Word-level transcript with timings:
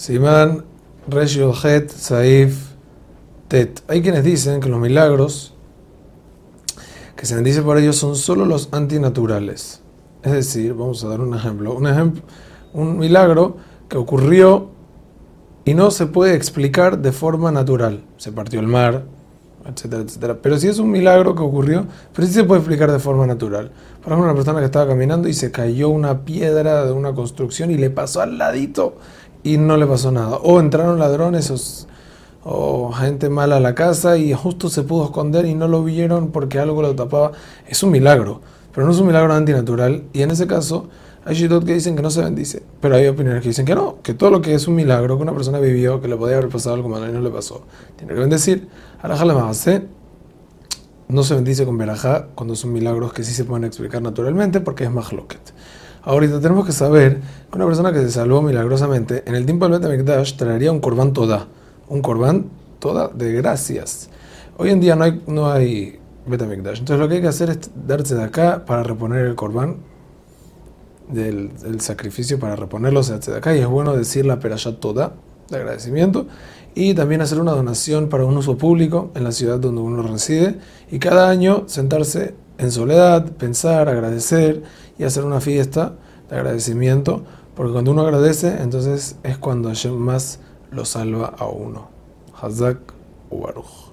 Simán 0.00 0.64
Het 1.62 1.90
Saif 1.90 2.70
Tet. 3.48 3.82
Hay 3.86 4.00
quienes 4.00 4.24
dicen 4.24 4.62
que 4.62 4.70
los 4.70 4.80
milagros 4.80 5.52
que 7.16 7.26
se 7.26 7.34
bendice 7.34 7.60
por 7.60 7.76
ellos 7.76 7.96
son 7.96 8.16
solo 8.16 8.46
los 8.46 8.70
antinaturales. 8.72 9.82
Es 10.22 10.32
decir, 10.32 10.72
vamos 10.72 11.04
a 11.04 11.08
dar 11.08 11.20
un 11.20 11.34
ejemplo. 11.34 11.74
Un 11.74 11.86
ejemplo, 11.86 12.22
un 12.72 12.96
milagro 12.96 13.58
que 13.90 13.98
ocurrió 13.98 14.70
y 15.66 15.74
no 15.74 15.90
se 15.90 16.06
puede 16.06 16.34
explicar 16.34 17.00
de 17.00 17.12
forma 17.12 17.52
natural. 17.52 18.02
Se 18.16 18.32
partió 18.32 18.60
el 18.60 18.68
mar, 18.68 19.04
etcétera, 19.66 20.00
etcétera. 20.00 20.38
Pero 20.40 20.56
si 20.56 20.68
es 20.68 20.78
un 20.78 20.90
milagro 20.90 21.34
que 21.34 21.42
ocurrió, 21.42 21.86
pero 22.14 22.26
sí 22.26 22.32
se 22.32 22.44
puede 22.44 22.60
explicar 22.60 22.90
de 22.90 23.00
forma 23.00 23.26
natural. 23.26 23.70
Por 24.02 24.14
ejemplo, 24.14 24.24
una 24.24 24.34
persona 24.34 24.60
que 24.60 24.64
estaba 24.64 24.88
caminando 24.88 25.28
y 25.28 25.34
se 25.34 25.50
cayó 25.50 25.90
una 25.90 26.24
piedra 26.24 26.86
de 26.86 26.92
una 26.92 27.12
construcción 27.12 27.70
y 27.70 27.76
le 27.76 27.90
pasó 27.90 28.22
al 28.22 28.38
ladito 28.38 28.94
y 29.42 29.58
no 29.58 29.76
le 29.76 29.86
pasó 29.86 30.10
nada. 30.10 30.36
O 30.36 30.60
entraron 30.60 30.98
ladrones 30.98 31.86
o, 32.42 32.92
gente 32.92 33.28
mala 33.28 33.56
a 33.56 33.60
la 33.60 33.74
casa 33.74 34.16
y 34.16 34.32
justo 34.32 34.68
se 34.68 34.82
pudo 34.82 35.04
esconder 35.04 35.44
y 35.44 35.54
no 35.54 35.68
lo 35.68 35.84
vieron 35.84 36.28
porque 36.30 36.58
algo 36.58 36.82
lo 36.82 36.94
tapaba. 36.94 37.32
Es 37.66 37.82
un 37.82 37.90
milagro, 37.90 38.40
pero 38.74 38.86
no 38.86 38.92
es 38.92 38.98
un 38.98 39.06
milagro 39.06 39.32
antinatural. 39.32 40.04
Y 40.12 40.22
en 40.22 40.30
ese 40.30 40.46
caso, 40.46 40.88
hay 41.24 41.34
shidot 41.34 41.64
que 41.64 41.74
dicen 41.74 41.96
que 41.96 42.02
no 42.02 42.10
se 42.10 42.22
bendice, 42.22 42.62
pero 42.80 42.96
hay 42.96 43.06
opiniones 43.06 43.42
que 43.42 43.48
dicen 43.48 43.66
que 43.66 43.74
no, 43.74 43.98
que 44.02 44.14
todo 44.14 44.30
lo 44.30 44.40
que 44.40 44.54
es 44.54 44.66
un 44.68 44.74
milagro, 44.74 45.16
que 45.16 45.22
una 45.22 45.34
persona 45.34 45.58
vivió, 45.58 46.00
que 46.00 46.08
le 46.08 46.16
podía 46.16 46.36
haber 46.38 46.48
pasado 46.48 46.76
algo 46.76 46.88
malo 46.88 47.08
y 47.08 47.12
no 47.12 47.20
le 47.20 47.30
pasó, 47.30 47.62
tiene 47.96 48.14
que 48.14 48.20
bendecir. 48.20 48.68
más 49.02 49.68
no 51.08 51.24
se 51.24 51.34
bendice 51.34 51.66
con 51.66 51.76
verajá 51.76 52.28
cuando 52.34 52.54
son 52.54 52.72
milagros 52.72 53.12
que 53.12 53.24
sí 53.24 53.32
se 53.32 53.44
pueden 53.44 53.64
explicar 53.64 54.00
naturalmente 54.00 54.60
porque 54.60 54.84
es 54.84 54.90
más 54.90 55.12
loquet. 55.12 55.40
Ahorita 56.02 56.40
tenemos 56.40 56.66
que 56.66 56.72
saber 56.72 57.20
que 57.50 57.56
una 57.56 57.66
persona 57.66 57.92
que 57.92 58.00
se 58.00 58.10
salvó 58.10 58.40
milagrosamente, 58.42 59.22
en 59.26 59.34
el 59.34 59.44
tiempo 59.44 59.68
del 59.68 59.78
Betamikdash 59.78 60.36
traería 60.36 60.72
un 60.72 60.80
corbán 60.80 61.12
toda, 61.12 61.48
un 61.88 62.00
corbán 62.00 62.46
toda 62.78 63.08
de 63.08 63.32
gracias. 63.32 64.08
Hoy 64.56 64.70
en 64.70 64.80
día 64.80 64.96
no 64.96 65.04
hay, 65.04 65.22
no 65.26 65.50
hay 65.50 65.98
Betamikdash, 66.26 66.78
entonces 66.80 67.00
lo 67.00 67.08
que 67.08 67.16
hay 67.16 67.20
que 67.20 67.28
hacer 67.28 67.50
es 67.50 67.70
darse 67.86 68.14
de 68.14 68.24
acá 68.24 68.64
para 68.64 68.82
reponer 68.82 69.26
el 69.26 69.34
corbán 69.34 69.76
del, 71.08 71.80
sacrificio 71.80 72.38
para 72.38 72.56
reponerlos 72.56 73.08
de 73.08 73.36
acá 73.36 73.54
y 73.54 73.60
es 73.60 73.66
bueno 73.66 73.96
decir 73.96 74.26
la 74.26 74.38
perashá 74.38 74.76
toda 74.78 75.14
de 75.48 75.56
agradecimiento 75.56 76.26
y 76.74 76.94
también 76.94 77.20
hacer 77.20 77.40
una 77.40 77.52
donación 77.52 78.08
para 78.08 78.24
un 78.24 78.36
uso 78.36 78.56
público 78.56 79.10
en 79.14 79.24
la 79.24 79.32
ciudad 79.32 79.58
donde 79.58 79.80
uno 79.80 80.02
reside 80.02 80.56
y 80.90 80.98
cada 80.98 81.28
año 81.28 81.64
sentarse 81.66 82.34
en 82.60 82.70
soledad, 82.70 83.32
pensar, 83.32 83.88
agradecer 83.88 84.62
y 84.98 85.04
hacer 85.04 85.24
una 85.24 85.40
fiesta 85.40 85.94
de 86.28 86.36
agradecimiento 86.36 87.24
porque 87.56 87.72
cuando 87.72 87.90
uno 87.90 88.02
agradece 88.02 88.62
entonces 88.62 89.16
es 89.22 89.38
cuando 89.38 89.70
más 89.98 90.40
lo 90.70 90.84
salva 90.84 91.34
a 91.38 91.46
uno. 91.46 91.88
Hazak 92.40 92.78
Ubaruch. 93.30 93.90